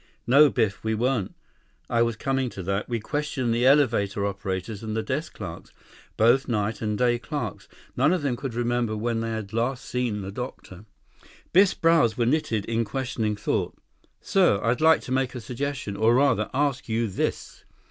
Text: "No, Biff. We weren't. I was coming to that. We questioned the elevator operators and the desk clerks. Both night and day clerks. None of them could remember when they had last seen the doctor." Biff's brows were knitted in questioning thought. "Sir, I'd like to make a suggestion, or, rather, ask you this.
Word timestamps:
"No, 0.25 0.49
Biff. 0.49 0.83
We 0.83 0.95
weren't. 0.95 1.35
I 1.87 2.01
was 2.01 2.15
coming 2.15 2.49
to 2.49 2.63
that. 2.63 2.89
We 2.89 2.99
questioned 2.99 3.53
the 3.53 3.67
elevator 3.67 4.25
operators 4.25 4.81
and 4.81 4.97
the 4.97 5.03
desk 5.03 5.35
clerks. 5.35 5.71
Both 6.17 6.47
night 6.47 6.81
and 6.81 6.97
day 6.97 7.19
clerks. 7.19 7.67
None 7.95 8.11
of 8.11 8.23
them 8.23 8.35
could 8.35 8.55
remember 8.55 8.97
when 8.97 9.19
they 9.19 9.29
had 9.29 9.53
last 9.53 9.85
seen 9.85 10.21
the 10.21 10.31
doctor." 10.31 10.85
Biff's 11.53 11.75
brows 11.75 12.17
were 12.17 12.25
knitted 12.25 12.65
in 12.65 12.83
questioning 12.83 13.35
thought. 13.35 13.77
"Sir, 14.19 14.59
I'd 14.63 14.81
like 14.81 15.01
to 15.01 15.11
make 15.11 15.35
a 15.35 15.39
suggestion, 15.39 15.95
or, 15.95 16.15
rather, 16.15 16.49
ask 16.51 16.89
you 16.89 17.07
this. 17.07 17.63